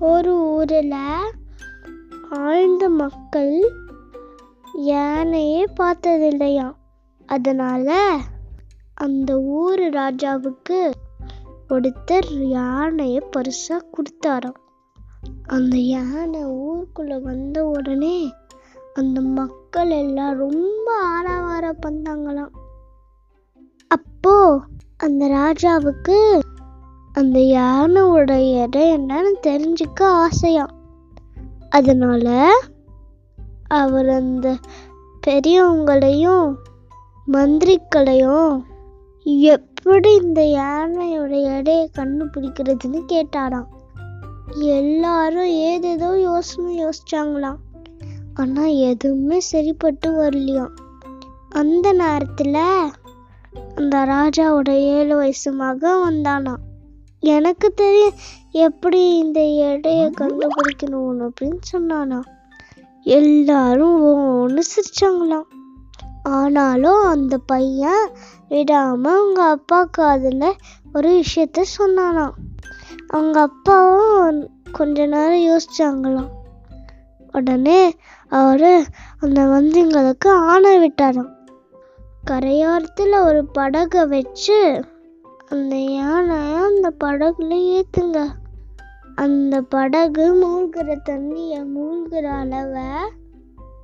[0.00, 0.94] ஒரு ஊரில்
[2.30, 3.72] ஆழ்ந்த மக்கள்
[4.74, 6.76] யானையே பார்த்ததில்லையாம்
[7.26, 8.16] அதனால
[8.94, 10.92] அந்த ஊர் ராஜாவுக்கு
[11.68, 14.60] ஒருத்தர் யானையை பரிசாக கொடுத்தாராம்.
[15.46, 18.32] அந்த யானை ஊருக்குள்ளே வந்த உடனே
[18.94, 22.54] அந்த மக்கள் எல்லாம் ரொம்ப ஆரவாரம் பண்ணாங்களாம்.
[23.86, 24.60] அப்போ
[24.96, 26.40] அந்த ராஜாவுக்கு
[27.20, 30.74] அந்த யானையோட எடை என்னன்னு தெரிஞ்சுக்க ஆசையாம்.
[31.70, 32.52] அதனால
[33.68, 34.54] அவர் அந்த
[35.20, 36.58] பெரியவங்களையும்
[37.32, 38.62] மந்திரிக்களையும்
[39.22, 43.68] எப்படி இந்த யானையோட எடையை கண்டுபிடிக்கிறதுன்னு கேட்டாராம்.
[44.58, 47.60] எல்லாரும் ஏதேதோ யோசனை யோசிச்சாங்களாம்.
[48.34, 50.74] ஆனால் எதுவுமே சரிப்பட்டு வரலையாம்.
[51.48, 52.92] அந்த நேரத்தில்
[53.74, 56.68] அந்த ராஜாவோட ஏழு வயசு மகன் வந்தானாம்.
[57.20, 58.12] எனக்கு தெரியும்
[58.50, 62.20] எப்படி இந்த எடையை கண்டுபிடிக்கணும் அப்படின்னு சொன்னானா.
[63.00, 64.00] எல்லாரும்
[64.40, 65.42] ஒன்று சிரிச்சாங்களாம்.
[66.22, 68.08] ஆனாலும் அந்த பையன்
[68.48, 70.56] விடாம அவங்க அப்பா காதில்
[70.94, 72.32] ஒரு விஷயத்த சொன்னானாம்.
[73.08, 76.28] அவங்க அப்பாவும் கொஞ்ச நேரம் யோசிச்சாங்களாம்.
[77.32, 77.96] உடனே
[78.28, 78.84] அவர்
[79.20, 81.34] அந்த வந்திங்களுக்கு ஆணை விட்டாராம்.
[82.30, 84.84] கரையோரத்தில் ஒரு படகை வச்சு
[85.48, 86.69] அந்த யானையை
[87.04, 88.26] படகுல ஏத்துங்க.
[89.14, 92.82] அந்த படகு மூழ்கிற தண்ணிய மூழ்கிற அளவை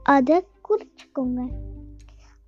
[0.03, 1.49] அதை குறிச்சுக்கோங்க.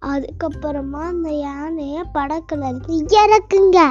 [0.07, 3.91] அதுக்கப்புறமா அந்த யானைய படகுல இருந்து இறக்குங்க.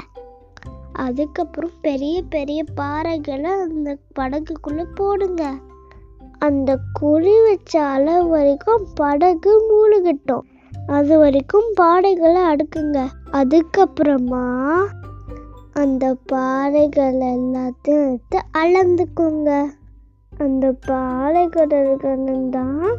[0.93, 5.53] அதுக்கப்புறம் பெரிய பெரிய பாறைகளை அந்த படகுக்குள்ள போடுங்க.
[6.39, 10.41] அந்த குறி வச்ச அளவு வரைக்கும் படகு மூழ்கட்டும்.
[10.87, 13.07] அது வரைக்கும் பாடைகளை அடுக்குங்க.
[13.31, 14.85] அதுக்கப்புறமா
[15.81, 19.49] அந்த பாறைகள் எல்லாத்தையும் எடுத்து அளந்துக்குங்க.
[20.37, 21.73] அந்த பாறைகள்
[22.55, 22.95] தான்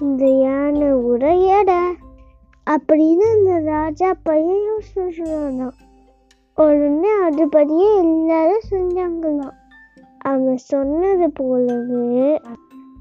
[0.00, 1.24] இந்த யானையோட
[1.58, 1.80] எடை
[2.70, 5.76] அப்படின்னு அந்த ராஜா பையன் யோசனை சொல்லணும்
[6.54, 9.56] உடனே அதுபடியே எல்லாரும் செஞ்சாங்களாம்.
[10.18, 12.40] அவன் சொன்னது போலவே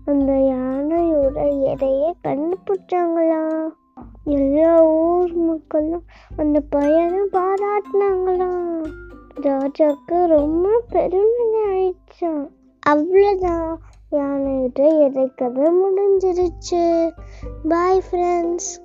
[0.05, 3.71] அந்த யானையோட எடையை கண்டுபிடிச்சாங்களாம்.
[4.23, 6.05] எல்லா ஊர் மக்களும்
[6.37, 8.85] அந்த பையனை பாராட்டினாங்களாம்.
[9.41, 12.47] ராஜாக்கு ரொம்ப பெருமை ஆயிடுச்சான்
[12.90, 13.75] அவ்வளோதான்
[14.12, 17.12] யானையோட எடை கதை முடிஞ்சிருச்சு.
[17.68, 18.84] Bye friends